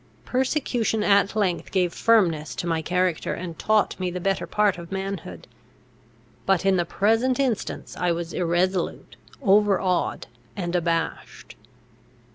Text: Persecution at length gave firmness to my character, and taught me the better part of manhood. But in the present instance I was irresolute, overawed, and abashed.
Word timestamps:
Persecution 0.25 1.03
at 1.03 1.35
length 1.35 1.69
gave 1.69 1.93
firmness 1.93 2.55
to 2.55 2.65
my 2.65 2.81
character, 2.81 3.35
and 3.35 3.59
taught 3.59 3.99
me 3.99 4.09
the 4.09 4.19
better 4.19 4.47
part 4.47 4.79
of 4.79 4.91
manhood. 4.91 5.47
But 6.47 6.65
in 6.65 6.75
the 6.77 6.85
present 6.85 7.39
instance 7.39 7.95
I 7.95 8.11
was 8.11 8.33
irresolute, 8.33 9.15
overawed, 9.43 10.25
and 10.57 10.75
abashed. 10.75 11.55